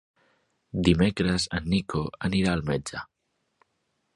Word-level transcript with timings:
Dimecres 0.87 1.45
en 1.57 1.67
Nico 1.73 2.01
anirà 2.31 2.55
al 2.57 2.65
metge. 2.71 3.03